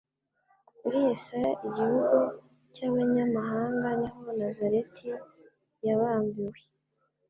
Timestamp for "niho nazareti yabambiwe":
3.99-6.59